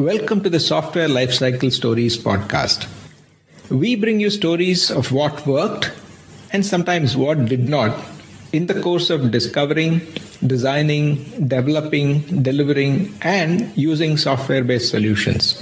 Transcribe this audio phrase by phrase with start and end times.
[0.00, 2.88] Welcome to the Software Lifecycle Stories podcast.
[3.68, 5.92] We bring you stories of what worked
[6.54, 8.02] and sometimes what did not
[8.50, 10.00] in the course of discovering,
[10.46, 15.60] designing, developing, delivering, and using software based solutions,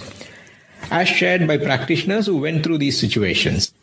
[0.93, 3.75] as shared by practitioners who went through these situations.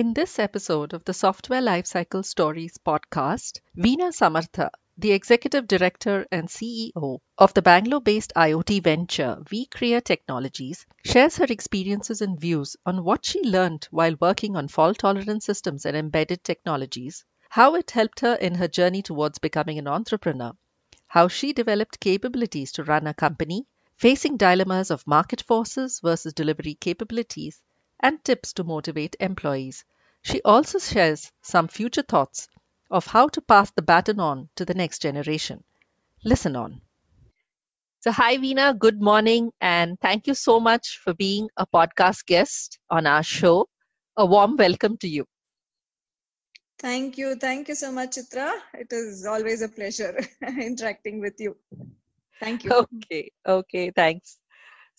[0.00, 6.48] In this episode of the Software Lifecycle Stories podcast, Veena Samartha, the Executive Director and
[6.48, 13.04] CEO of the Bangalore based IoT venture vCrea Technologies, shares her experiences and views on
[13.04, 18.20] what she learned while working on fault tolerant systems and embedded technologies, how it helped
[18.20, 20.52] her in her journey towards becoming an entrepreneur,
[21.08, 23.66] how she developed capabilities to run a company,
[23.98, 27.60] facing dilemmas of market forces versus delivery capabilities,
[28.00, 29.84] and tips to motivate employees.
[30.22, 32.48] She also shares some future thoughts
[32.90, 35.64] of how to pass the baton on to the next generation.
[36.24, 36.82] Listen on.
[38.00, 38.78] So, hi, Veena.
[38.78, 39.52] Good morning.
[39.60, 43.68] And thank you so much for being a podcast guest on our show.
[44.16, 45.26] A warm welcome to you.
[46.78, 47.36] Thank you.
[47.36, 48.52] Thank you so much, Chitra.
[48.74, 51.56] It is always a pleasure interacting with you.
[52.40, 52.72] Thank you.
[52.72, 53.32] Okay.
[53.46, 53.92] Okay.
[53.92, 54.39] Thanks.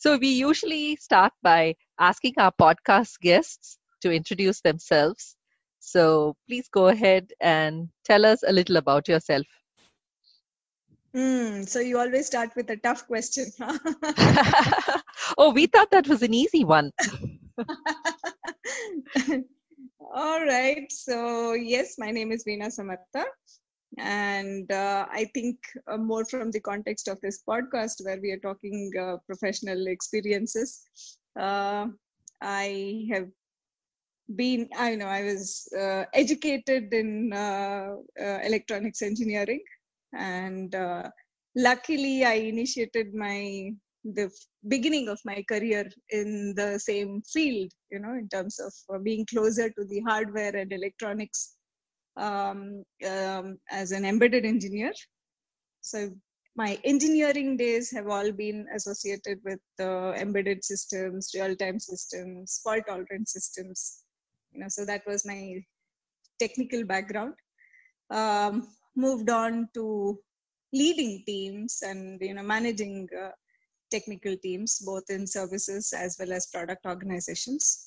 [0.02, 5.35] So, we usually start by asking our podcast guests to introduce themselves.
[5.80, 9.45] So, please go ahead and tell us a little about yourself.
[11.16, 13.45] Mm, so, you always start with a tough question.
[15.38, 16.91] oh, we thought that was an easy one.
[19.99, 20.91] All right.
[20.91, 23.25] So, yes, my name is Veena Samartha
[23.97, 25.58] and uh, i think
[25.92, 30.84] uh, more from the context of this podcast where we are talking uh, professional experiences
[31.39, 31.86] uh,
[32.42, 33.28] i have
[34.36, 39.62] been i know i was uh, educated in uh, electronics engineering.
[40.13, 40.75] And
[41.56, 43.72] luckily i initiated my
[44.03, 44.29] the
[44.68, 49.69] beginning of my career in the same field you know in terms of being closer
[49.69, 51.58] to the hardware and electronics
[52.17, 54.94] um, um, as an embedded engineer.
[55.81, 56.09] So
[56.55, 64.03] my engineering days have all been associated with uh, embedded systems, real-time systems, fault-tolerant systems.
[64.51, 65.63] You know, so that was my
[66.39, 67.33] technical background.
[68.09, 70.19] Um, moved on to
[70.73, 73.31] leading teams and you know managing uh,
[73.89, 77.85] technical teams both in services as well as product organizations.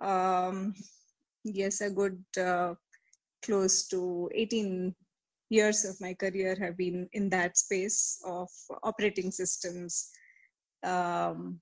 [0.00, 0.74] Um,
[1.44, 2.74] yes, a good uh,
[3.42, 4.94] close to 18
[5.50, 8.48] years of my career have been in that space of
[8.82, 10.10] operating systems,
[10.84, 11.60] um,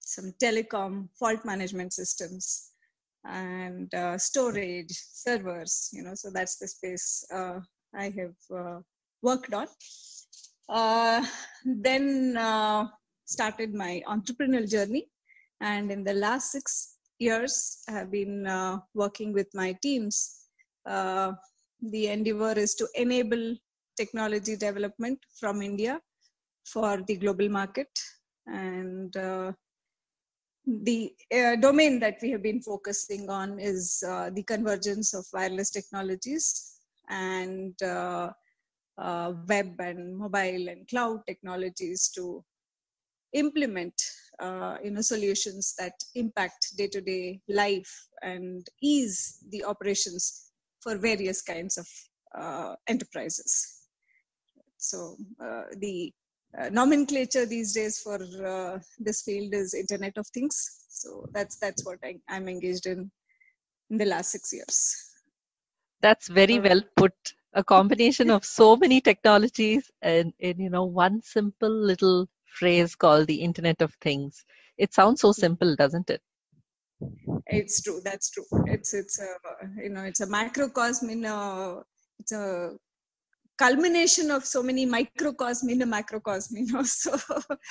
[0.00, 2.70] some telecom fault management systems,
[3.24, 7.58] and uh, storage, servers, you know, so that's the space uh,
[7.94, 8.80] I have uh,
[9.22, 9.66] worked on.
[10.68, 11.24] Uh,
[11.64, 12.86] then uh,
[13.24, 15.08] started my entrepreneurial journey.
[15.60, 20.45] And in the last six years, I have been uh, working with my teams
[20.86, 21.32] uh,
[21.82, 23.54] the endeavor is to enable
[23.96, 26.00] technology development from India
[26.64, 27.88] for the global market.
[28.46, 29.52] And uh,
[30.66, 35.70] the uh, domain that we have been focusing on is uh, the convergence of wireless
[35.70, 38.30] technologies and uh,
[38.98, 42.44] uh, web and mobile and cloud technologies to
[43.32, 43.94] implement
[44.84, 50.45] you know solutions that impact day-to-day life and ease the operations
[50.86, 51.88] for various kinds of
[52.40, 53.52] uh, enterprises.
[54.78, 56.12] So uh, the
[56.56, 60.56] uh, nomenclature these days for uh, this field is Internet of Things.
[60.88, 63.10] So that's that's what I, am engaged in
[63.90, 64.78] in the last six years.
[66.02, 67.14] That's very well put.
[67.54, 73.26] A combination of so many technologies and in you know one simple little phrase called
[73.26, 74.44] the Internet of Things.
[74.76, 76.20] It sounds so simple, doesn't it?
[77.46, 78.44] It's true that's true.
[78.66, 81.82] It's it's a you know it's a macrocosm in a uh,
[82.18, 82.72] it's a
[83.58, 87.16] culmination of so many microcosm in a macrocosm you know so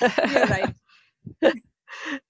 [0.30, 0.74] you're right.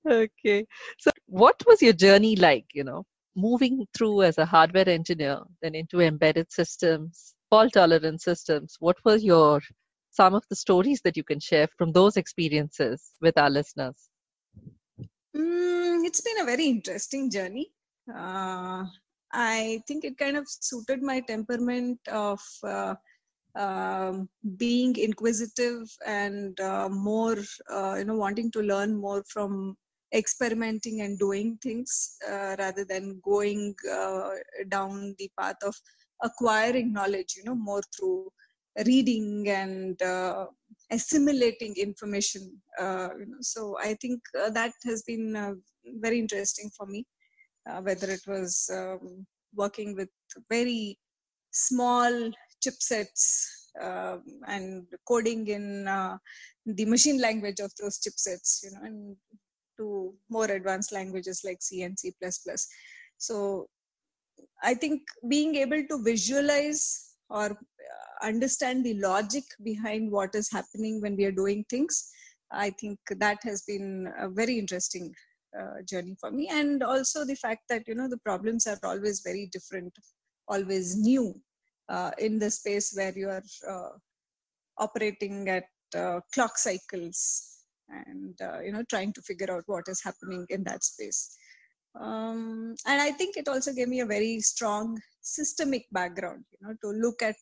[0.09, 0.67] Okay.
[0.99, 3.05] So what was your journey like you know
[3.35, 8.77] moving through as a hardware engineer then into embedded systems fault tolerant systems?
[8.79, 9.61] What were your
[10.11, 14.09] some of the stories that you can share from those experiences with our listeners
[15.37, 17.71] Mm, it's been a very interesting journey.
[18.09, 18.85] Uh,
[19.33, 22.95] I think it kind of suited my temperament of uh,
[23.55, 27.37] um, being inquisitive and uh, more,
[27.71, 29.77] uh, you know, wanting to learn more from
[30.15, 34.31] experimenting and doing things uh, rather than going uh,
[34.69, 35.75] down the path of
[36.23, 38.31] acquiring knowledge you know more through
[38.87, 40.01] reading and
[40.91, 42.43] assimilating information
[42.81, 45.53] uh, you know, so i think uh, that has been uh,
[46.01, 47.05] very interesting for me
[47.83, 50.09] whether it was um, working with
[50.49, 50.97] very
[51.51, 52.31] small
[52.65, 53.25] chipsets
[53.81, 56.17] uh, and coding in uh,
[56.67, 59.17] the machine language of those chipsets, you know, and
[59.77, 62.13] to more advanced languages like C and C++.
[63.19, 63.69] So
[64.63, 71.01] I think being able to visualize or uh, understand the logic behind what is happening
[71.01, 72.11] when we are doing things,
[72.51, 75.13] I think that has been a very interesting
[75.59, 76.49] uh, journey for me.
[76.51, 79.93] And also the fact that, you know, the problems are always very different,
[80.49, 81.35] always new
[81.89, 83.99] uh, in the space where you are uh,
[84.79, 85.65] operating at
[85.97, 87.57] uh, clock cycles
[87.89, 91.37] and uh, you know trying to figure out what is happening in that space
[92.01, 96.75] um, and i think it also gave me a very strong systemic background you know
[96.83, 97.37] to look at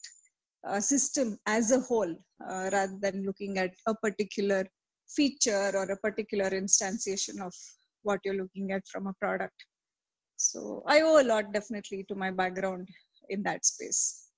[0.66, 2.12] a system as a whole
[2.48, 4.66] uh, rather than looking at a particular
[5.08, 7.52] feature or a particular instantiation of
[8.02, 9.54] what you're looking at from a product.
[10.36, 12.88] So i owe a lot definitely to my background
[13.28, 14.28] in that space.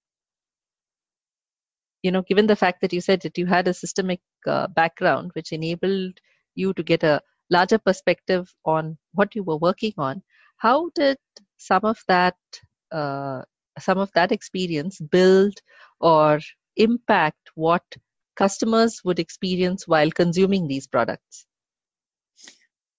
[2.03, 5.31] You know given the fact that you said that you had a systemic uh, background
[5.35, 6.19] which enabled
[6.55, 7.21] you to get a
[7.51, 10.23] larger perspective on what you were working on
[10.59, 11.17] how did
[11.57, 12.37] some of that
[12.93, 13.43] uh,
[13.79, 15.55] some of that experience build
[16.01, 16.41] or
[16.77, 17.85] impact what
[18.37, 21.47] customers would experience while consuming these products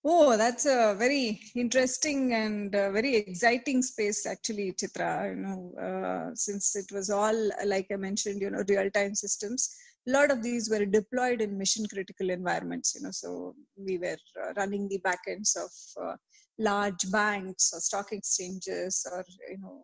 [0.10, 5.32] Oh, that's a very interesting and very exciting space, actually, Chitra.
[5.32, 9.76] You know, uh, since it was all, like I mentioned, you know, real-time systems.
[10.08, 12.96] A lot of these were deployed in mission-critical environments.
[12.96, 16.16] You know, so we were uh, running the backends of uh,
[16.60, 19.84] large banks or stock exchanges or you know,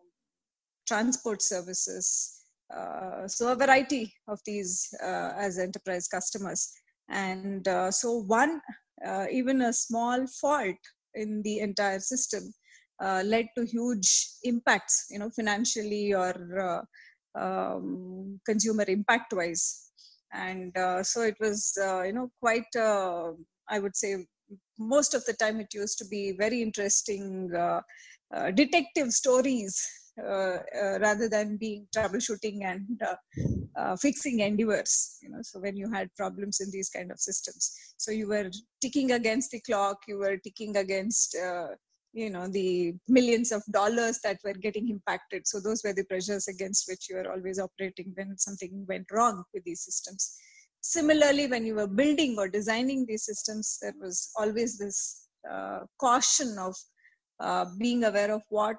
[0.86, 2.40] transport services.
[2.74, 6.72] Uh, so a variety of these uh, as enterprise customers.
[7.08, 8.60] And so one
[9.06, 10.76] uh, even a small fault
[11.14, 12.52] in the entire system
[13.02, 16.84] uh, led to huge impacts, you know, financially or
[17.36, 19.90] uh, um, consumer impact wise.
[20.32, 24.16] And uh, so it was, uh, you know, quite, I would say,
[24.78, 27.50] most of the time it used to be very interesting
[28.54, 29.86] detective stories
[30.22, 33.02] uh, uh, rather than being troubleshooting and
[33.76, 35.42] uh, fixing endeavors you know.
[35.42, 38.48] So when you had problems in these kind of systems so you were
[38.80, 41.36] ticking against the clock you were ticking against
[42.12, 45.48] you know the millions of dollars that were getting impacted.
[45.48, 49.42] So those were the pressures against which you were always operating when something went wrong
[49.52, 50.38] with these systems
[50.86, 56.56] similarly when you were building or designing these systems there was always this uh, caution
[56.58, 56.74] of
[57.40, 58.76] uh, being aware of what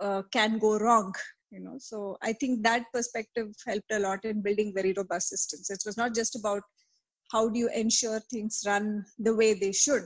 [0.00, 1.14] uh, can go wrong
[1.52, 1.76] you know.
[1.78, 5.70] So i think that perspective helped a lot in building very robust systems.
[5.70, 6.62] It was not just about
[7.32, 10.04] how do you ensure things run the way they should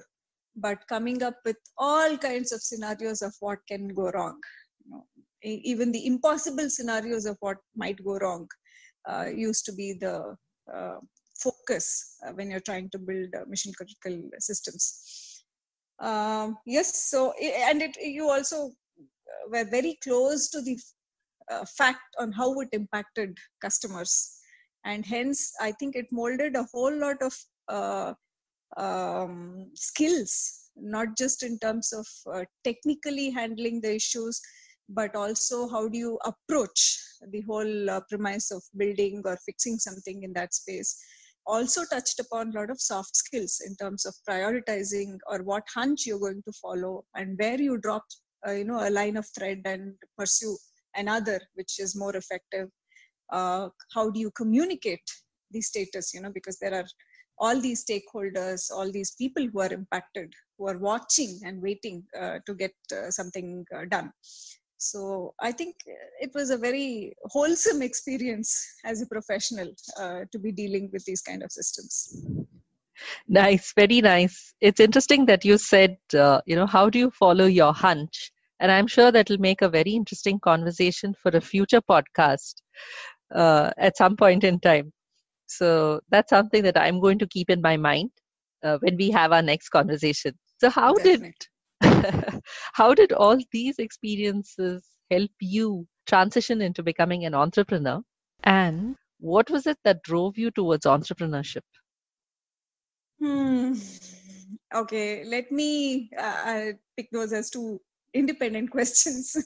[0.55, 4.39] but coming up with all kinds of scenarios of what can go wrong
[4.85, 5.05] you know,
[5.43, 8.47] even the impossible scenarios of what might go wrong
[9.09, 10.37] uh, used to be the
[10.75, 10.99] uh,
[11.39, 15.45] focus uh, when you're trying to build uh, mission critical systems.
[16.01, 18.71] Um, yes so and it you also
[19.51, 20.79] were very close to the
[21.51, 24.35] uh, fact on how it impacted customers.
[24.85, 27.35] And hence i think it molded a whole lot of
[27.69, 28.15] uh,
[28.77, 34.41] um, skills not just in terms of uh, technically handling the issues
[34.89, 36.99] but also how do you approach
[37.31, 40.99] the whole uh, premise of building or fixing something in that space
[41.49, 46.07] also touched upon a lot of soft skills in terms of prioritizing or what hunch
[46.07, 48.05] you're going to follow and where you drop
[48.47, 50.57] uh, you know a line of thread and pursue
[50.95, 52.69] another which is more effective.
[53.33, 55.09] Uh, how do you communicate
[55.51, 56.87] the status you know because there are
[57.39, 62.39] all these stakeholders all these people who are impacted who are watching and waiting uh,
[62.47, 64.11] to get uh, something uh, done
[64.79, 65.75] so i think
[66.21, 68.51] it was a very wholesome experience
[68.85, 69.69] as a professional
[70.01, 72.25] uh, to be dealing with these kind of systems.
[73.29, 74.55] Nice very nice.
[74.61, 78.33] It's interesting that you said uh, you know how do you follow your hunch?
[78.61, 82.55] And i'm sure that will make a very interesting conversation for a future podcast
[83.35, 84.93] uh, at some point in time.
[85.47, 88.11] So that's something that i'm going to keep in my mind
[88.65, 90.33] uh, when we have our next conversation.
[90.61, 91.29] So how Definitely.
[91.29, 91.47] did
[92.73, 98.01] how did all these experiences help you transition into becoming an entrepreneur
[98.45, 101.63] and what was it that drove you towards entrepreneurship
[103.21, 103.75] Hmm.
[104.75, 107.81] okay, let me uh, pick those as two
[108.15, 109.37] independent questions.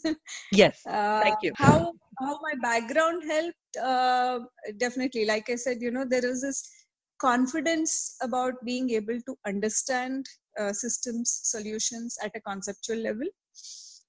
[0.50, 0.86] yes,
[1.20, 1.52] thank you.
[1.56, 3.76] How how my background helped?
[3.82, 4.40] Uh,
[4.78, 6.68] definitely, like I said, you know, there is this
[7.18, 10.41] confidence about being able to understand uh,
[10.72, 13.26] systems solutions at a conceptual level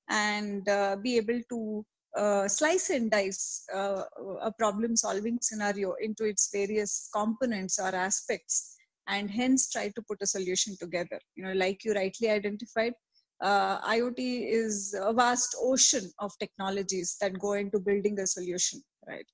[0.09, 1.85] and uh, be able to
[2.17, 4.03] uh, slice and dice uh,
[4.41, 8.75] a problem solving scenario into its various components or aspects
[9.07, 11.19] and hence try to put a solution together.
[11.35, 12.93] You know like you rightly identified
[13.41, 19.25] uh, iot is a vast ocean of technologies that go into building a solution right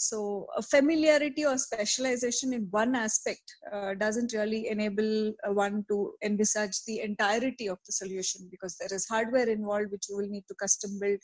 [0.00, 6.12] so a familiarity or specialization in one aspect uh, doesn't really enable uh, one to
[6.22, 10.44] envisage the entirety of the solution because there is hardware involved which you will need
[10.46, 11.18] to custom build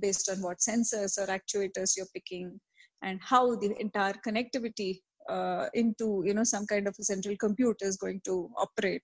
[0.00, 2.58] based on what sensors or actuators you're picking
[3.02, 4.98] and how the entire connectivity
[5.28, 9.02] uh, into you know some kind of a central compute is going to operate.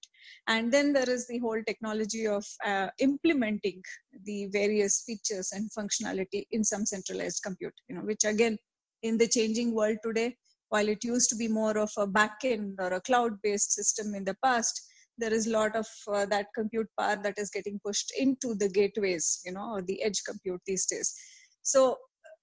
[0.49, 3.83] And then there is the whole technology of uh, implementing
[4.25, 8.57] the various features and functionality in some centralized compute you know which again
[9.05, 10.29] in the changing world today
[10.71, 14.25] while it used to be more of a backend or a cloud based system in
[14.25, 14.81] the past
[15.19, 18.69] there is a lot of uh, that compute power that is getting pushed into the
[18.69, 21.15] gateways you know or the edge compute these days.
[21.63, 21.97] So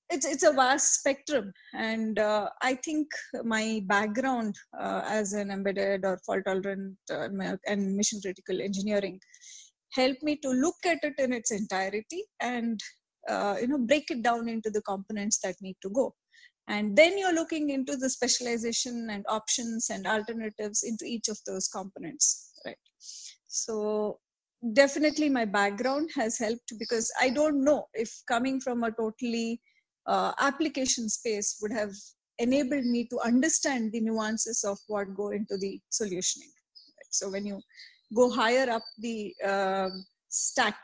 [0.09, 1.51] it's it's a vast spectrum.
[1.73, 3.07] And uh, i think
[3.43, 7.27] my background uh, as an embedded or fault tolerant uh,
[7.67, 9.19] and mission critical engineering
[9.93, 12.79] helped me to look at it in its entirety and
[13.29, 16.13] uh, you know break it down into the components that need to go
[16.71, 21.67] and then you're looking into the specialization and options and alternatives into each of those
[21.67, 22.77] components right
[23.47, 23.75] so
[24.73, 29.59] definitely my background has helped because i don't know if coming from a totally
[30.07, 31.93] uh, application space would have
[32.39, 36.53] enabled me to understand the nuances of what go into the solutioning
[36.97, 37.11] right?
[37.19, 37.59] so when you
[38.15, 39.89] go higher up the uh,
[40.29, 40.79] stack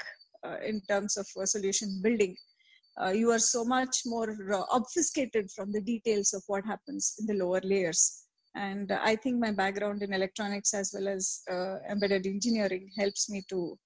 [0.45, 1.25] uh, in terms of
[1.55, 2.35] solution building
[3.01, 7.25] uh, you are so much more uh, obfuscated from the details of what happens in
[7.27, 8.23] the lower layers.
[8.55, 13.43] And i think my background in electronics as well as uh, embedded engineering helps me
[13.49, 13.77] to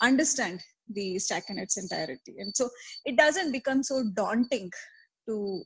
[0.00, 2.36] understand the stack in its entirety.
[2.38, 2.68] And so
[3.04, 4.70] it doesn't become so daunting
[5.28, 5.62] to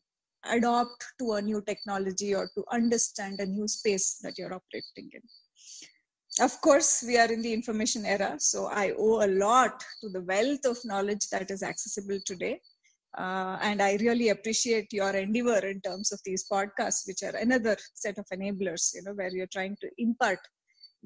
[0.51, 5.23] adopt to a new technology or to understand a new space that you're operating in
[6.41, 10.23] of course we are in the information era so i owe a lot to the
[10.23, 12.59] wealth of knowledge that is accessible today
[13.19, 17.77] uh, and I really appreciate your endeavor in terms of these podcasts, which are another
[17.95, 20.39] set of enablers, you know, where you're trying to impart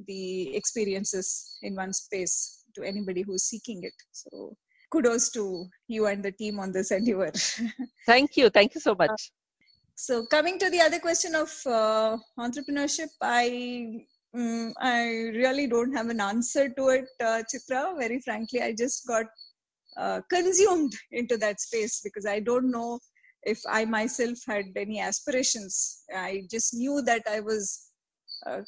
[0.07, 3.95] the experiences in one space to anybody who's seeking it.
[4.13, 4.57] So
[4.93, 7.33] kudos to you and the team on this endeavor.
[8.07, 8.51] Thank you.
[8.51, 9.11] Thank you so much.
[9.11, 9.17] Uh,
[9.97, 14.07] so coming to the other question of uh, entrepreneurship, I
[14.37, 17.97] um, I really don't have an answer to it, uh, Chitra.
[17.99, 19.27] Very frankly, I just got
[19.97, 22.99] uh, consumed into that space because I don't know
[23.43, 26.03] if I myself had any aspirations.
[26.15, 27.91] I just knew that I was
[28.47, 28.61] uh,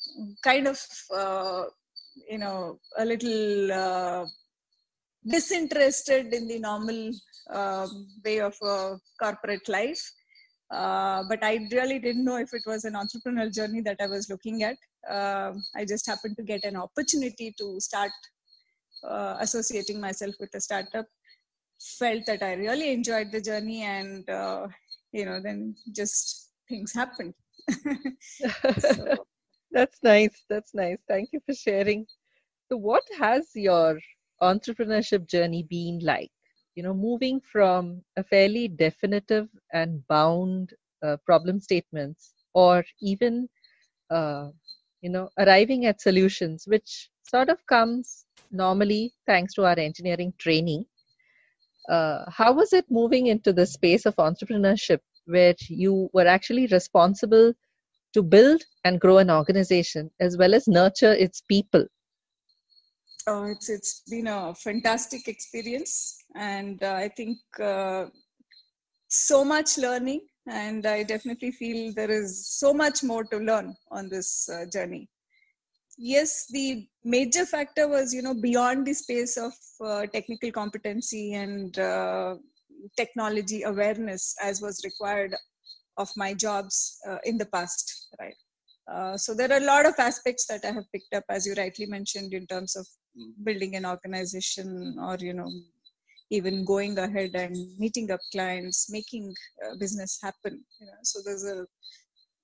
[0.43, 0.81] kind of,
[1.15, 1.65] uh,
[2.31, 4.27] you know, a little uh,
[5.29, 7.11] disinterested in the normal
[7.51, 8.57] um, way of
[9.21, 10.03] corporate life.
[10.71, 14.29] Uh, but I really didn't know if it was an entrepreneurial journey that I was
[14.29, 14.77] looking at.
[15.09, 18.13] Uh, I just happened to get an opportunity to start
[19.05, 21.07] uh, associating myself with a startup
[21.81, 24.69] felt that I really enjoyed the journey, and uh,
[25.13, 27.35] you know, then just things happened.
[29.71, 30.45] That's nice.
[30.49, 30.99] That's nice.
[31.09, 32.07] Thank you for sharing.
[32.69, 33.99] So, what has your
[34.43, 36.31] entrepreneurship journey been like?
[36.75, 40.75] You know, moving from a fairly definitive and bound
[41.05, 43.49] uh, problem statements, or even,
[44.11, 44.49] uh,
[45.01, 50.85] you know, arriving at solutions, which sort of comes normally thanks to our engineering training.
[51.89, 57.53] Uh, how was it moving into the space of entrepreneurship where you were actually responsible
[58.15, 61.87] to build and grow an organization as well as nurture its people?
[63.27, 66.17] Oh it's it's been a fantastic experience.
[66.35, 68.07] And uh, i think uh,
[69.09, 74.09] so much learning and i definitely feel there is so much more to learn on
[74.09, 75.09] this uh, journey.
[75.99, 79.53] Yes the major factor was you know beyond the space of
[79.85, 82.37] uh, technical competency and uh,
[82.97, 85.35] technology awareness as was required
[85.97, 88.37] of my jobs uh, in the past right?
[88.93, 91.55] Uh, so there are a lot of aspects that i have picked up as you
[91.55, 92.87] rightly mentioned in terms of
[93.45, 95.51] building an organization or you know
[96.31, 100.93] even going ahead and meeting up clients making uh, business happen you know.
[101.03, 101.67] So there's a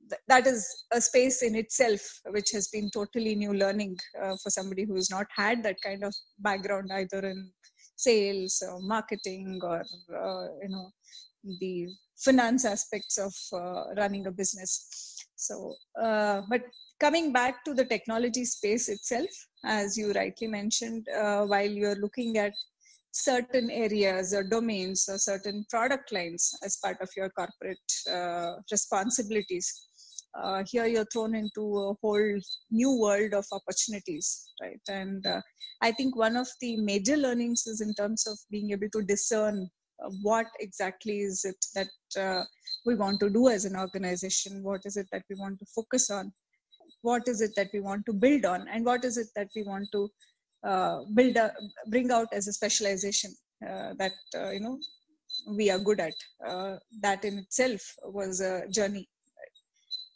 [0.08, 4.50] th- that is a space in itself which has been totally new learning uh, for
[4.50, 7.50] somebody who has not had that kind of background either in
[7.96, 10.90] sales or marketing or uh, you know
[11.60, 11.86] the
[12.16, 15.26] finance aspects of uh, running a business.
[15.36, 16.62] So uh, but
[17.00, 19.28] coming back to the technology space itself
[19.64, 22.52] as you rightly mentioned uh, while you're looking at
[23.14, 27.78] certain areas or domains or certain product lines as part of your corporate
[28.10, 29.72] uh, responsibilities.
[30.34, 32.40] Uh, here you're thrown into a whole
[32.72, 34.80] new world of opportunities right?
[34.88, 35.40] And uh,
[35.80, 39.68] i think one of the major learnings is in terms of being able to discern
[40.02, 42.42] uh, what exactly is it that uh,
[42.86, 46.10] we want to do as an organization what is it that we want to focus
[46.10, 46.32] on
[47.02, 49.62] what is it that we want to build on and what is it that we
[49.62, 50.08] want to
[51.14, 51.52] build a,
[51.88, 53.34] bring out as a specialization
[53.68, 54.78] uh, that uh, you know
[55.56, 56.14] we are good at.
[56.46, 59.08] Uh, that in itself was a journey.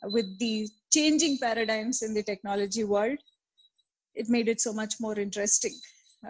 [0.05, 3.19] With the changing paradigms in the technology world
[4.19, 5.75] it made it so much more interesting.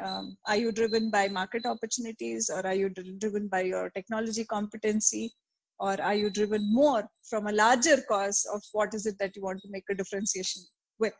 [0.04, 5.32] Um, are you driven by market opportunities or are you driven by your technology competency
[5.80, 9.42] or are you driven more from a larger cause of what is it that you
[9.42, 10.62] want to make a differentiation
[10.98, 11.14] with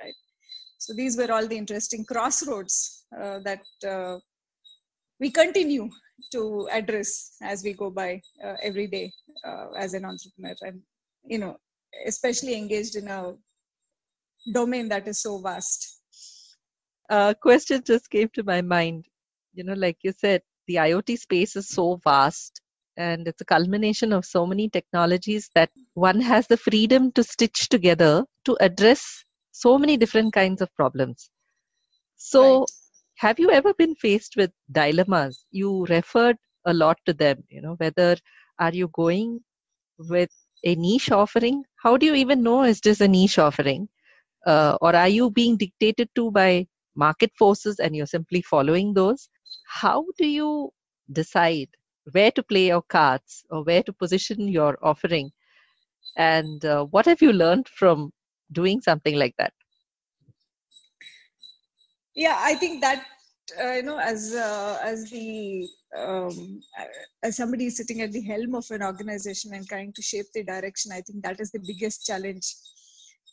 [0.00, 0.14] right
[0.82, 4.18] so these were all the interesting crossroads uh, that uh,
[5.20, 5.88] we continue
[6.32, 9.12] to address as we go by uh, every day
[9.46, 10.56] uh, as an entrepreneur.
[10.62, 10.82] And
[11.24, 11.56] you know
[12.06, 13.34] especially engaged in a
[14.52, 16.00] domain that is so vast.
[17.10, 19.06] A question just came to my mind.
[19.54, 22.60] You know like you said the iot space is so vast
[22.96, 27.68] and it's a culmination of so many technologies that one has the freedom to stitch
[27.68, 29.24] together to address
[29.64, 31.30] so many different kinds of problems.
[32.16, 32.70] So right.
[33.18, 35.44] have you ever been faced with dilemmas?
[35.50, 38.16] You referred a lot to them you know whether
[38.58, 39.40] are you going
[39.98, 40.30] with
[40.64, 41.64] a niche offering?
[41.82, 43.88] How do you even know is this a niche offering?
[44.46, 49.28] Uh, or are you being dictated to by market forces and you're simply following those?
[49.66, 50.70] How do you
[51.12, 51.68] decide
[52.12, 55.30] where to play your cards or where to position your offering?
[56.16, 58.12] And uh, what have you learned from
[58.52, 59.52] doing something like that?
[62.14, 63.04] Yeah i think that
[63.60, 66.60] uh, you know as uh, as the um,
[67.22, 70.92] as somebody sitting at the helm of an organization and trying to shape the direction
[70.92, 72.54] i think that is the biggest challenge.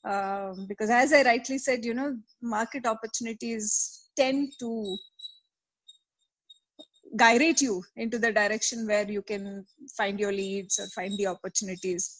[0.05, 4.97] Um, because as i rightly said you know market opportunities tend to
[7.17, 9.65] gyrate you into the direction where you can
[9.97, 12.18] find your leads or find the opportunities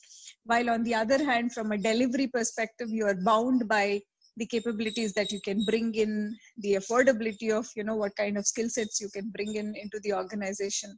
[0.51, 4.01] while on the other hand from a delivery perspective you are bound by
[4.37, 6.11] the capabilities that you can bring in
[6.59, 9.99] the affordability of you know what kind of skill sets you can bring in into
[10.03, 10.97] the organization.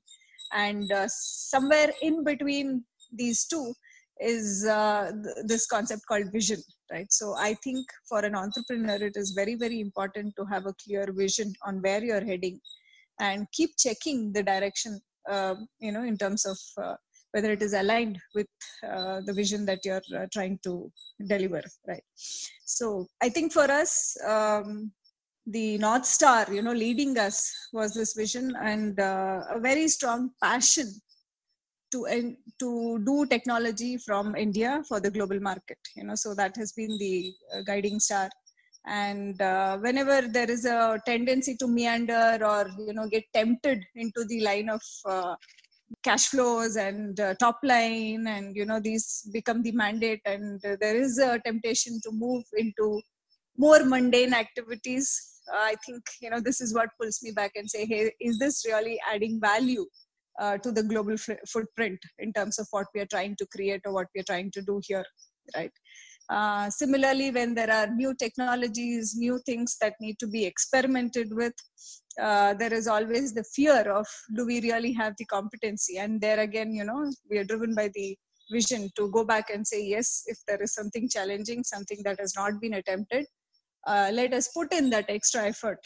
[0.54, 3.74] And uh, somewhere in between these two
[4.20, 6.62] is uh, th- this concept called vision
[6.92, 7.12] right?
[7.12, 11.08] So i think for an entrepreneur it is very very important to have a clear
[11.12, 12.60] vision on where you're heading
[13.20, 16.96] and keep checking the direction uh, you know in terms of uh,
[17.32, 18.48] whether it is aligned with
[18.88, 20.92] uh, the vision that you're uh, trying to
[21.28, 22.04] deliver right?
[22.66, 24.92] So i think for us um,
[25.48, 30.30] the north star you know leading us was this vision and uh, a very strong
[30.42, 30.88] passion
[31.92, 36.72] to to do technology from india for the global market you know so that has
[36.74, 38.30] been the uh, guiding star.
[38.88, 44.26] And uh, whenever there is a tendency to meander or you know get tempted into
[44.26, 45.36] the line of uh,
[46.04, 50.96] cash flows and uh, top line and you know these become the mandate and there
[50.96, 53.02] is a temptation to move into
[53.58, 55.40] more mundane activities.
[55.54, 58.64] I think you know this is what pulls me back and say hey is this
[58.66, 59.86] really adding value
[60.40, 63.82] uh, to the global f- footprint in terms of what we are trying to create
[63.86, 65.06] or what we are trying to do here?
[65.56, 65.72] Right
[66.32, 71.54] uh, similarly, when there are new technologies, new things that need to be experimented with,
[72.22, 75.98] uh, there is always the fear of do we really have the competency?
[75.98, 78.18] And there again, you know, we are driven by the
[78.50, 82.34] vision to go back and say, yes, if there is something challenging, something that has
[82.36, 83.26] not been attempted,
[83.86, 85.80] uh, let us put in that extra effort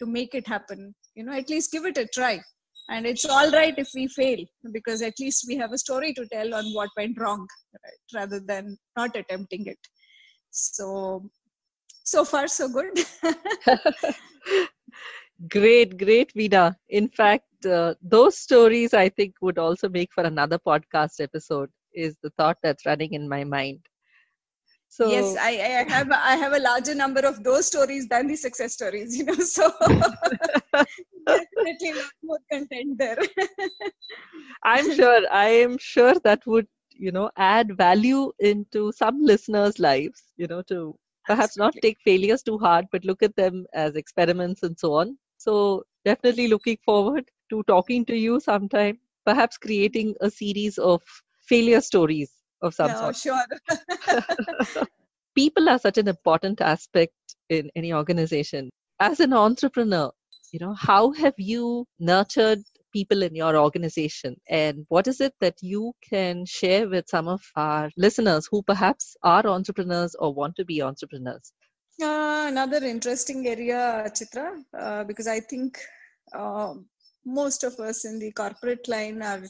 [0.00, 0.94] to make it happen.
[1.14, 2.40] You know, at least give it a try
[2.88, 6.26] and it's all right if we fail because at least we have a story to
[6.26, 7.46] tell on what went wrong
[7.84, 9.78] right, rather than not attempting it
[10.52, 11.28] so
[12.04, 12.98] so far so good.
[15.48, 20.58] Great great Veena in fact uh, those stories i think would also make for another
[20.58, 23.80] podcast episode is the thought that's running in my mind.
[24.88, 28.36] So yes I, I have i have a larger number of those stories than the
[28.36, 29.70] success stories you know so
[31.26, 33.18] definitely lot more content there.
[34.64, 36.66] I'm sure i am sure that would
[37.02, 40.94] you know, add value into some listeners' lives, you know, to
[41.26, 41.78] perhaps Absolutely.
[41.78, 45.18] not take failures too hard, but look at them as experiments and so on.
[45.36, 51.02] So definitely looking forward to talking to you sometime, perhaps creating a series of
[51.42, 52.30] failure stories
[52.62, 53.16] of some no, sort.
[53.16, 53.44] Sure.
[55.34, 57.14] People are such an important aspect
[57.48, 58.70] in any organization.
[59.00, 60.12] As an entrepreneur,
[60.52, 62.60] you know, how have you nurtured
[62.92, 64.36] people in your organization?
[64.48, 69.16] And what is it that you can share with some of our listeners who perhaps
[69.22, 71.52] are entrepreneurs or want to be entrepreneurs?
[72.00, 74.46] Uh, another interesting area chitra
[74.80, 75.78] uh, because i think
[76.34, 76.72] uh,
[77.24, 79.42] most of us in the corporate line are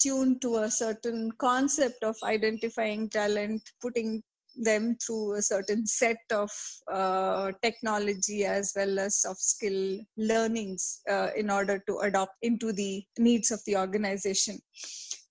[0.00, 4.22] tuned to a certain concept of identifying talent putting
[4.56, 6.50] them through a certain set of
[6.92, 13.04] uh, technology as well as soft skill learnings uh, in order to adopt into the
[13.18, 14.58] needs of the organization.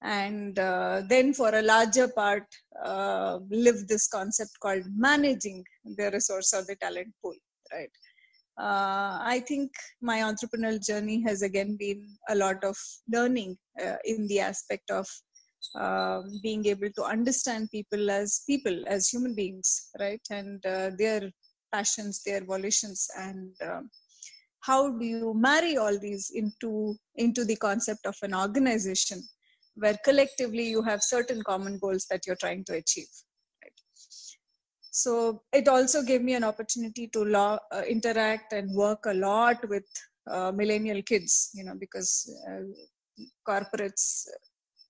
[0.01, 2.45] And uh, then for a larger part
[2.83, 7.35] uh, live this concept called managing the resource or the talent pool
[7.71, 7.89] right?
[8.57, 12.77] Uh, I think my entrepreneurial journey has again been a lot of
[13.11, 15.07] learning uh, in the aspect of
[15.75, 21.21] um, being able to understand people as people as human beings right and uh, their
[21.73, 23.89] passions their volitions and um,
[24.61, 29.21] how do you marry all these into into the concept of an organization
[29.75, 33.11] where collectively you have certain common goals that you're trying to achieve
[33.63, 33.79] right?
[35.03, 39.87] so it also gave me an opportunity to uh, interact and work a lot with
[40.31, 42.11] uh, millennial kids you know because
[42.49, 42.63] uh,
[43.47, 44.25] corporates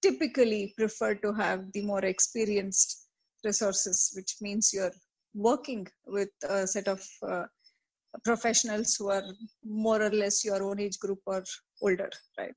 [0.01, 3.07] typically prefer to have the more experienced
[3.43, 4.93] resources, which means you're
[5.33, 7.43] working with a set of uh,
[8.23, 9.23] professionals who are
[9.63, 11.43] more or less your own age group or
[11.81, 12.55] older, right?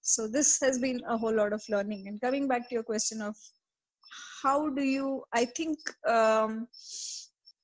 [0.00, 2.08] So this has been a whole lot of learning.
[2.08, 3.34] And coming back to your question of
[4.42, 6.68] how do you, I think um,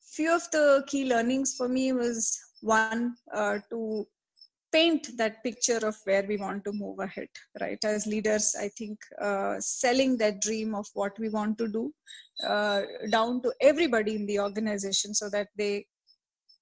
[0.03, 4.07] few of the key learnings for me was one uh, to
[4.72, 7.28] paint that picture of where we want to move ahead
[7.61, 7.83] right?
[7.85, 11.92] As leaders i think uh, selling that dream of what we want to do
[12.46, 15.87] uh, down to everybody in the organization so that they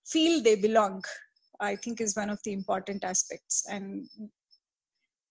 [0.06, 1.02] feel they belong
[1.60, 3.64] i think is one of the important aspects.
[3.68, 4.08] And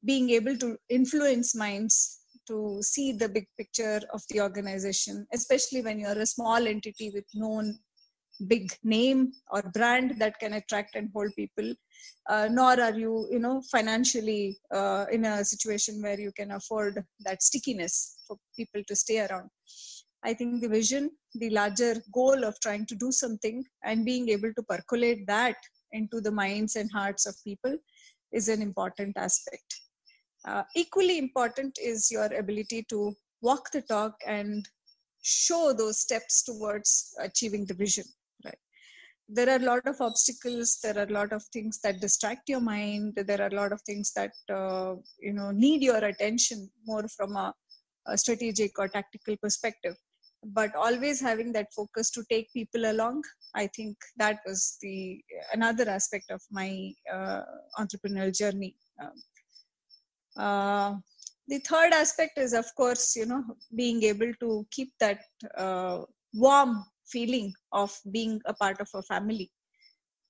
[0.06, 6.00] being able to influence minds to see the big picture of the organization especially when
[6.00, 7.78] you're a small entity with known
[8.48, 11.74] big name or brand that can attract and hold people
[12.30, 17.04] uh, nor are you you know financially uh, in a situation where you can afford
[17.20, 19.50] that stickiness for people to stay around.
[20.24, 24.54] I think the vision the larger goal of trying to do something and being able
[24.54, 25.56] to percolate that
[25.92, 27.78] into the minds and hearts of people
[28.32, 29.82] is an important aspect.
[30.46, 34.68] Uh, equally important is your ability to walk the talk and
[35.22, 38.06] show those steps towards achieving the vision
[39.30, 42.62] there are a lot of obstacles there are a lot of things that distract your
[42.62, 47.06] mind there are a lot of things that uh, you know need your attention more
[47.16, 47.54] from a,
[48.08, 49.96] a, strategic or tactical perspective.
[50.44, 53.24] But always having that focus to take people along
[53.56, 55.20] i think that was the
[55.52, 57.42] another aspect of my uh,
[57.80, 58.76] entrepreneurial journey.
[59.02, 59.14] Um,
[60.38, 60.96] uh,
[61.48, 63.44] the third aspect is of course you know
[63.76, 65.20] being able to keep that
[65.58, 66.02] uh,
[66.34, 69.52] warm feeling of being a part of a family.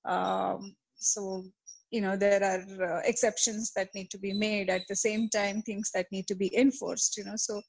[0.04, 1.44] Um, so
[1.90, 4.70] you know there are uh, exceptions that need to be made.
[4.70, 7.36] At the same time things that need to be enforced you know.
[7.36, 7.60] So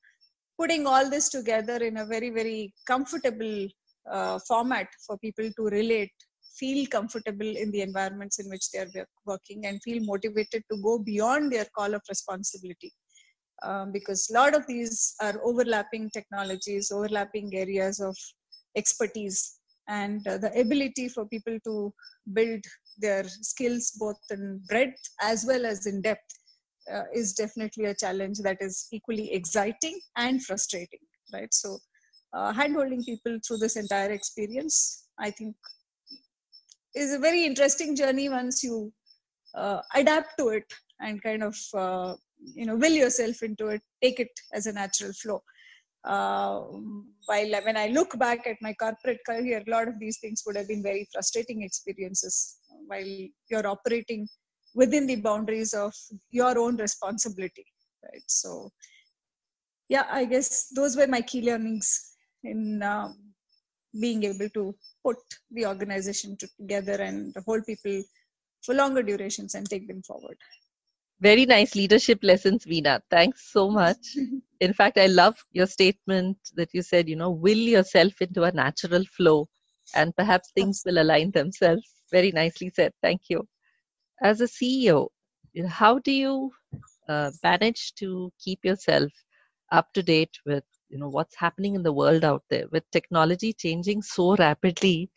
[0.58, 3.67] putting all this together in a very very comfortable
[4.12, 6.12] uh, format for people to relate
[6.60, 11.00] feel comfortable in the environments in which they are working and feel motivated to go
[11.00, 12.91] beyond their call of responsibility.
[13.62, 18.15] Um, because a lot of these are overlapping technologies overlapping areas of
[18.75, 21.93] expertise and uh, the ability for people to
[22.34, 22.63] build
[22.99, 26.32] their skills both in breadth as well as in depth
[26.93, 30.99] uh, is definitely a challenge that is equally exciting and frustrating
[31.34, 31.53] right?
[31.53, 31.79] So
[32.34, 35.55] uh, handholding people through this entire experience i think
[36.95, 38.91] is a very interesting journey once you
[39.55, 42.13] uh, adapt to it and kind of uh,
[42.55, 45.41] you know will yourself into it take it as a natural flow
[46.05, 46.59] uh,
[47.25, 50.55] while when I look back at my corporate career, a lot of these things would
[50.55, 52.57] have been very frustrating experiences
[52.88, 54.27] while you're operating
[54.75, 55.93] within the boundaries of
[56.31, 57.65] your own responsibility.
[58.03, 58.23] Right.
[58.27, 58.71] So,
[59.89, 63.17] yeah, I guess those were my key learnings in um,
[63.99, 65.17] being able to put
[65.51, 68.03] the organization together and hold people
[68.62, 70.38] for longer durations and take them forward.
[71.21, 73.01] Very nice leadership lessons, Veena.
[73.10, 74.15] Thanks so much.
[74.60, 78.51] in fact, I love your statement that you said, you know, will yourself into a
[78.51, 79.47] natural flow
[79.95, 81.84] and perhaps things will align themselves.
[82.12, 82.93] Very nicely said.
[83.01, 83.47] Thank you.
[84.21, 85.10] As a CEO,
[85.67, 86.51] how do you
[87.08, 89.12] uh, manage to keep yourself
[89.71, 93.53] up to date with you know what's happening in the world out there with technology
[93.53, 95.10] changing so rapidly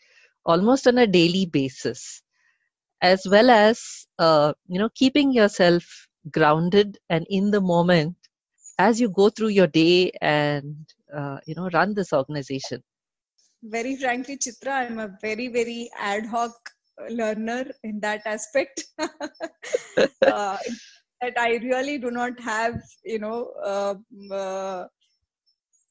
[0.44, 2.22] almost on a daily basis
[3.02, 5.84] as well as uh, you know keeping yourself
[6.30, 8.16] grounded and in the moment
[8.78, 10.76] as you go through your day and
[11.14, 12.82] uh, you know run this organization.
[13.62, 16.70] Very frankly chitra i'm a very very ad hoc
[17.10, 18.84] learner in that aspect.
[20.26, 20.56] Uh,
[21.20, 23.94] that i really do not have you know uh,
[24.34, 24.86] uh,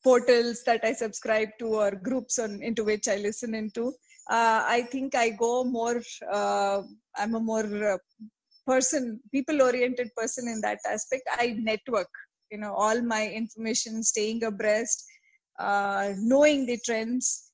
[0.03, 3.93] portals that i subscribe to or groups on into which i listen into
[4.31, 6.81] i think i go more uh,
[7.17, 7.97] i'm a more uh,
[8.65, 11.23] person people oriented person in that aspect.
[11.37, 12.09] I network
[12.51, 15.03] you know all my information staying abreast
[15.59, 17.47] uh, knowing the trends.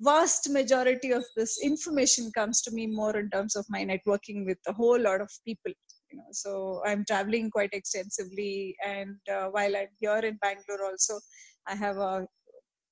[0.00, 4.58] Vast majority of this information comes to me more in terms of my networking with
[4.68, 5.72] a whole lot of people
[6.10, 6.24] you know.
[6.30, 11.18] So i'm traveling quite extensively and uh, while i'm here in bangalore also
[11.66, 12.26] i have a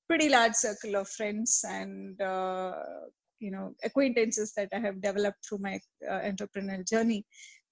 [0.07, 2.73] pretty large circle of friends and uh,
[3.39, 7.23] you know acquaintances that i have developed through my uh, entrepreneurial journey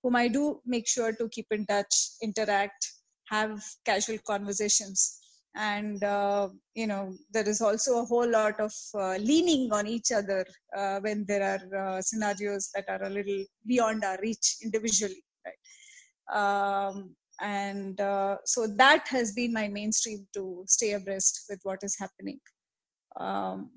[0.03, 2.91] whom i do make sure to keep in touch interact
[3.27, 5.19] have casual conversations.
[5.57, 10.11] And uh, you know there is also a whole lot of uh, leaning on each
[10.11, 10.45] other
[10.75, 16.37] uh, when there are uh, scenarios that are a little beyond our reach individually right?
[16.37, 21.97] Um, and uh, so that has been my mainstream to stay abreast with what is
[21.99, 22.39] happening.
[23.19, 23.71] Um,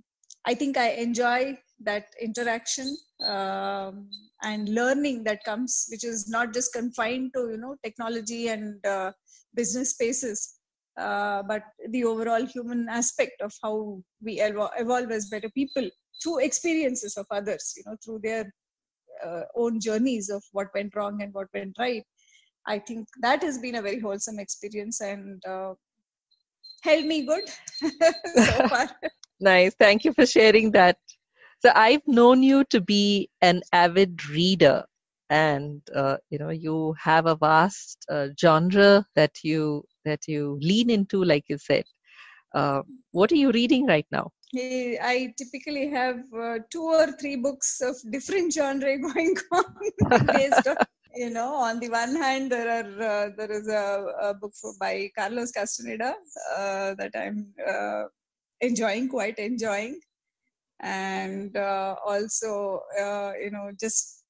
[0.47, 1.57] i think i enjoy
[1.89, 2.97] that interaction
[3.35, 4.09] um,
[4.43, 9.13] and learning that comes which is not just confined to you know technology and uh,
[9.55, 10.55] business spaces
[10.99, 15.89] uh, but the overall human aspect of how we evolve, as better people
[16.21, 18.53] through experiences of others you know through their
[19.25, 22.05] uh, own journeys of what went wrong and what went right
[22.69, 25.73] i think that has been a very wholesome experience and uh,
[26.83, 27.49] held me good
[28.37, 28.89] so far.
[29.41, 29.75] Nice.
[29.79, 30.99] Thank you for sharing that.
[31.61, 34.85] So i've known you to be an avid reader
[35.31, 40.91] and uh, you know you have a vast uh, genre that you that you lean
[40.91, 41.85] into like you said.
[42.55, 44.31] Uh, what are you reading right now?
[44.55, 49.65] I typically have uh, two or three books of different genre going on
[50.27, 50.77] based on
[51.19, 53.87] you know on the one hand there are uh, there is a,
[54.29, 56.15] a book by Carlos Castaneda
[56.57, 57.39] uh, that I'm
[58.61, 60.01] enjoying quite enjoying.
[60.81, 62.83] And also
[63.45, 64.25] you know just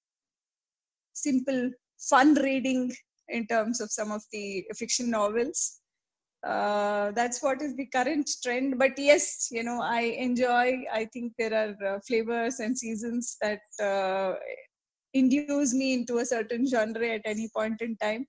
[1.12, 1.70] simple
[2.11, 2.92] fun reading
[3.29, 5.81] in terms of some of the fiction novels.
[6.46, 8.79] Uh, that's what is the current trend.
[8.79, 10.66] But yes you know i enjoy
[11.01, 14.35] i think there are uh, flavors and seasons that uh,
[15.14, 18.26] induce me into a certain genre at any point in time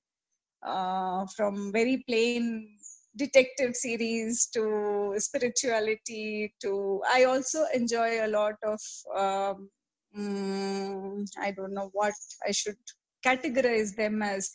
[0.64, 2.76] uh, from very plain
[3.16, 8.80] detective series to spirituality to i also enjoy a lot of
[9.18, 9.70] um,
[10.18, 12.14] um, I don't know what
[12.46, 12.78] I should
[13.26, 14.52] categorize them as.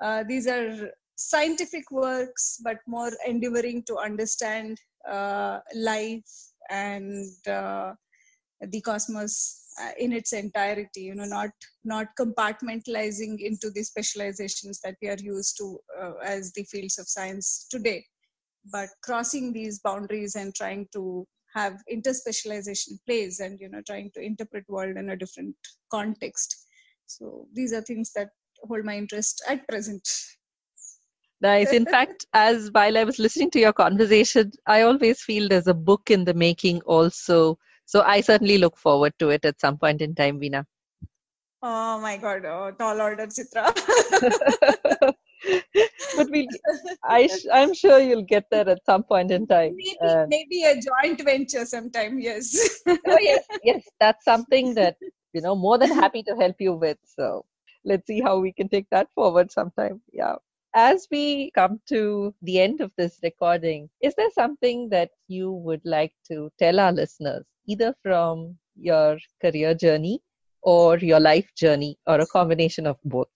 [0.00, 4.78] Uh, these are scientific works, but more endeavoring to understand
[5.08, 6.30] uh, life
[6.70, 7.92] and uh,
[8.60, 11.02] the cosmos uh, in its entirety.
[11.02, 11.50] You know, not
[11.84, 17.08] not compartmentalizing into the specializations that we are used to uh, as the fields of
[17.08, 18.04] science today,
[18.72, 24.20] but crossing these boundaries and trying to have interspecialization plays and you know trying to
[24.20, 25.54] interpret world in a different
[25.90, 26.66] context.
[27.06, 28.28] So these are things that
[28.62, 30.08] hold my interest at present.
[31.40, 35.66] Nice in fact as while i was listening to your conversation i always feel there's
[35.66, 37.58] a book in the making also
[37.92, 40.62] so i certainly look forward to it at some point in time veena
[41.70, 43.64] oh my god oh, tall order chitra
[46.16, 46.48] but we
[47.04, 49.74] I I'm sure you'll get there at some point in time.
[49.76, 52.18] Maybe, uh, maybe a joint venture sometime.
[52.20, 52.80] Yes.
[52.86, 54.96] oh yes, yes, that's something that
[55.32, 56.98] you know more than happy to help you with.
[57.04, 57.44] So
[57.84, 60.00] let's see how we can take that forward sometime.
[60.12, 60.36] Yeah.
[60.72, 65.80] As we come to the end of this recording, is there something that you would
[65.84, 70.20] like to tell our listeners, either from your career journey
[70.62, 73.32] or your life journey, or a combination of both?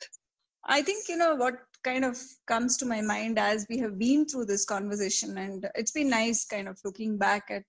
[0.64, 4.26] I think you know what kind of comes to my mind as we have been
[4.26, 7.62] through this conversation and it's been nice kind of looking back at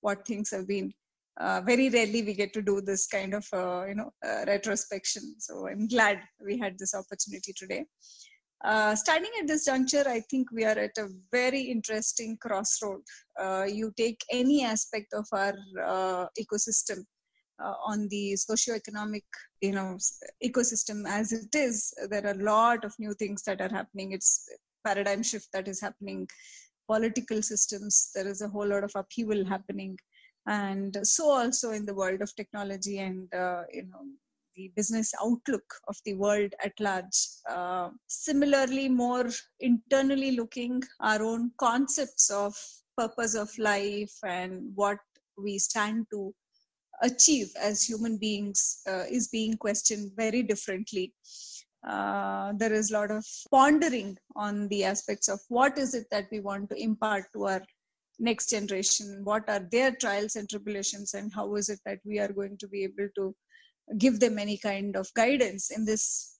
[0.00, 0.92] what things have been.
[1.38, 5.22] Uh, very rarely we get to do this kind of uh, you know uh, retrospection.
[5.38, 7.84] So i'm glad we had this opportunity today
[8.62, 13.00] Uh, starting at this juncture, I think we are at a very interesting crossroad.
[13.40, 17.04] Uh, you take any aspect of our uh, ecosystem
[17.62, 19.24] uh, on the socio-economic,
[19.62, 19.96] you know,
[20.44, 21.92] ecosystem as it is.
[22.10, 24.12] There are a lot of new things that are happening.
[24.12, 24.46] It's
[24.84, 26.28] paradigm shift that is happening.
[26.86, 28.10] Political systems.
[28.14, 29.96] There is a whole lot of upheaval happening,
[30.46, 34.02] and so also in the world of technology and uh, you know
[34.56, 37.28] the business outlook of the world at large.
[37.48, 39.28] Uh, similarly, more
[39.60, 42.54] internally looking, our own concepts of
[42.96, 44.98] purpose of life and what
[45.38, 46.34] we stand to
[47.02, 51.14] achieve as human beings uh, is being questioned very differently.
[51.88, 56.26] Uh, there is a lot of pondering on the aspects of what is it that
[56.30, 57.62] we want to impart to our
[58.20, 62.32] next generation what are their trials and tribulations and how is it that we are
[62.32, 63.34] going to be able to
[63.98, 66.36] give them any kind of guidance in this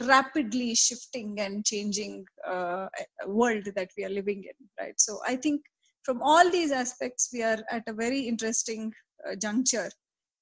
[0.00, 2.86] rapidly shifting and changing uh,
[3.26, 5.00] world that we are living in right?
[5.00, 5.60] So i think
[6.08, 8.92] from all these aspects we are at a very interesting
[9.26, 9.90] uh, juncture.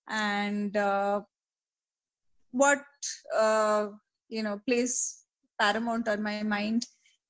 [0.09, 1.23] And uh,
[2.53, 2.85] what
[3.37, 3.89] uh,
[4.29, 5.25] you know plays
[5.59, 6.87] paramount on my mind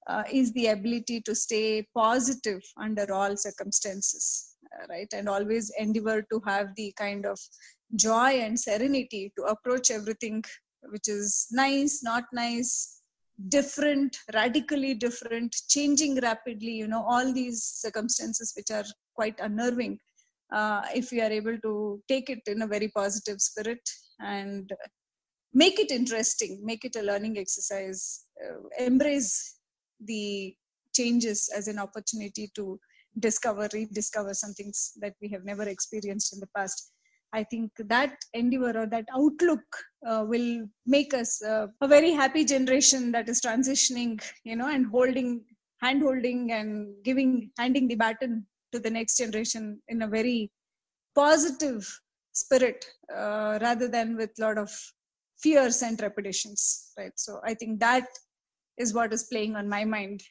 [0.06, 5.08] uh, is the ability to stay positive under all circumstances uh, right?
[5.12, 7.38] And always endeavor to have the kind of
[7.94, 10.42] joy and serenity to approach everything
[10.90, 13.02] which is nice not nice
[13.48, 19.98] different radically different changing rapidly you know all these circumstances which are quite unnerving
[20.52, 23.80] uh, if we are able to take it in a very positive spirit
[24.20, 24.72] and
[25.52, 29.58] make it interesting make it a learning exercise uh, embrace
[30.00, 30.54] the
[30.94, 32.78] changes as an opportunity to
[33.18, 36.92] discover rediscover some things that we have never experienced in the past
[37.32, 39.64] I think that endeavor or that outlook
[40.06, 44.86] uh, will make us uh, a very happy generation that is transitioning, you know, and
[44.86, 45.44] holding,
[45.80, 50.50] hand holding and giving, handing the baton to the next generation in a very
[51.14, 52.00] positive
[52.32, 52.84] spirit
[53.14, 54.70] uh, rather than with a lot of
[55.38, 57.12] fears and trepidations, right?
[57.16, 58.06] So I think that
[58.78, 60.22] is what is playing on my mind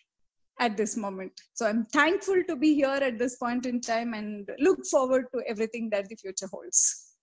[0.60, 1.34] at this moment.
[1.54, 5.42] So I'm thankful to be here at this point in time and look forward to
[5.48, 7.14] everything that the future holds.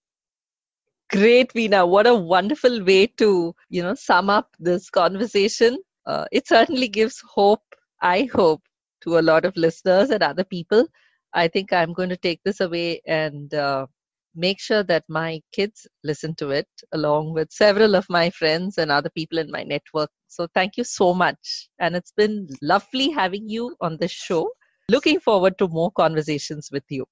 [1.10, 1.86] Great, Veena.
[1.86, 5.78] What a wonderful way to, you know, sum up this conversation.
[6.06, 7.62] Uh, it certainly gives hope,
[8.00, 8.62] I hope,
[9.02, 10.86] to a lot of listeners and other people.
[11.34, 13.86] I think I'm going to take this away and uh,
[14.34, 18.90] make sure that my kids listen to it along with several of my friends and
[18.90, 20.10] other people in my network.
[20.28, 21.68] So thank you so much.
[21.78, 24.50] And it's been lovely having you on this show.
[24.88, 27.04] Looking forward to more conversations with you.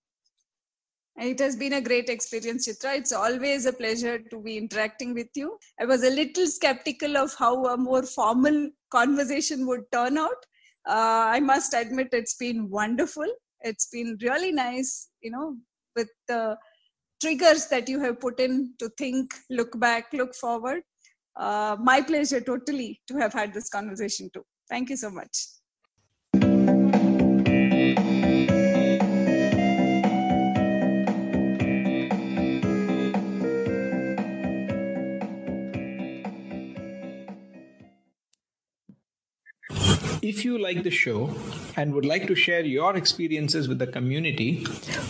[1.16, 2.96] It has been a great experience, Chitra.
[2.96, 5.58] It's always a pleasure to be interacting with you.
[5.78, 10.46] I was a little skeptical of how a more formal conversation would turn out.
[10.88, 13.26] Uh, I must admit, it's been wonderful.
[13.60, 15.56] It's been really nice, you know,
[15.94, 16.56] with the
[17.20, 20.82] triggers that you have put in to think, look back, look forward.
[21.36, 24.44] Uh, my pleasure totally to have had this conversation too.
[24.68, 25.59] Thank you so much.
[40.22, 41.34] If you like the show
[41.76, 44.66] and would like to share your experiences with the community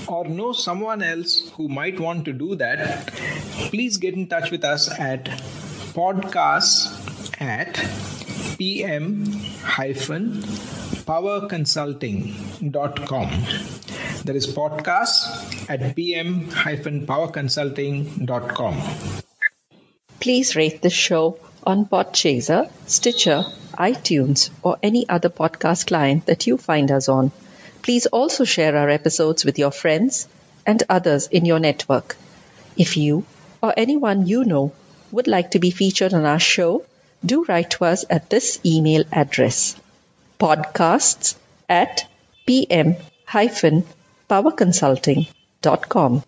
[0.06, 3.08] or know someone else who might want to do that,
[3.70, 5.24] please get in touch with us at
[5.94, 6.96] podcasts
[7.40, 7.74] at
[8.56, 9.26] pm
[9.64, 10.44] hyphen
[11.10, 13.28] powerconsulting.com.
[14.24, 18.80] That is podcast at pm hyphen powerconsulting.com.
[20.20, 26.56] Please rate the show on Podchaser, Stitcher, iTunes, or any other podcast client that you
[26.56, 27.30] find us on.
[27.82, 30.26] Please also share our episodes with your friends
[30.66, 32.16] and others in your network.
[32.76, 33.24] If you
[33.62, 34.72] or anyone you know
[35.12, 36.84] would like to be featured on our show,
[37.24, 39.76] do write to us at this email address
[40.38, 41.34] podcasts
[41.68, 42.08] at
[42.46, 42.96] pm
[43.28, 46.24] powerconsulting.com.